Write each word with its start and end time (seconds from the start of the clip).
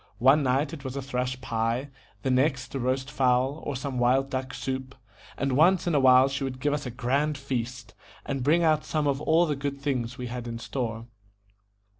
One 0.17 0.41
night 0.41 0.73
it 0.73 0.83
was 0.83 0.95
a 0.95 1.01
thrush 1.03 1.39
pie, 1.41 1.91
the 2.23 2.31
next 2.31 2.73
a 2.73 2.79
roast 2.79 3.11
fowl, 3.11 3.61
or 3.63 3.75
some 3.75 3.99
wild 3.99 4.31
duck 4.31 4.51
soup; 4.51 4.95
and 5.37 5.51
once 5.55 5.85
in 5.85 5.93
a 5.93 5.99
while 5.99 6.27
she 6.27 6.43
would 6.43 6.59
give 6.59 6.73
us 6.73 6.87
a 6.87 6.89
grand 6.89 7.37
feast, 7.37 7.93
and 8.25 8.41
bring 8.41 8.63
out 8.63 8.83
some 8.83 9.05
of 9.05 9.21
all 9.21 9.45
the 9.45 9.55
good 9.55 9.79
things 9.79 10.17
we 10.17 10.25
had 10.25 10.47
in 10.47 10.57
store. 10.57 11.05